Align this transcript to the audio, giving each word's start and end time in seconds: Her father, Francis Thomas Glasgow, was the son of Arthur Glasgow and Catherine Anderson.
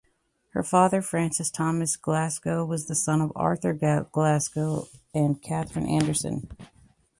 Her 0.53 0.63
father, 0.63 0.99
Francis 1.03 1.51
Thomas 1.51 1.95
Glasgow, 1.95 2.65
was 2.65 2.87
the 2.87 2.95
son 2.95 3.21
of 3.21 3.31
Arthur 3.35 3.71
Glasgow 4.11 4.87
and 5.13 5.39
Catherine 5.39 5.85
Anderson. 5.87 6.49